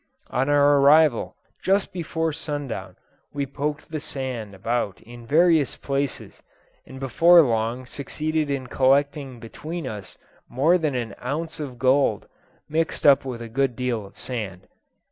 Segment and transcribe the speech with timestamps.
[0.31, 2.95] On our arrival, just before sundown,
[3.33, 6.41] we poked the sand about in various places,
[6.87, 10.17] and before long succeeded in collecting between us
[10.49, 12.27] more than an ounce of gold,
[12.67, 14.67] mixed up with a good deal of sand.